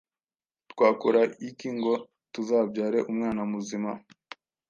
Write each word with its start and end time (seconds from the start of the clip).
twakora 0.71 1.21
iki 1.49 1.69
ngo 1.77 1.93
tuzabyare 2.33 2.99
umwana 3.11 3.41
muzima 3.51 3.91